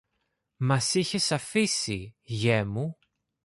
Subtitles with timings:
[0.57, 2.97] Μας είχες αφήσει, γιε μου